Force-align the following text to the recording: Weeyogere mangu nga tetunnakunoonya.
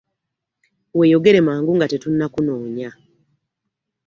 Weeyogere 0.97 1.39
mangu 1.47 1.71
nga 1.75 1.89
tetunnakunoonya. 1.91 2.89